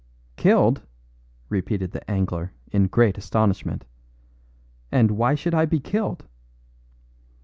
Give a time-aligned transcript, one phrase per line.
[0.35, 0.81] "Killed!"
[1.47, 3.85] repeated the angler in great astonishment.
[4.91, 6.25] "And why should I be killed?"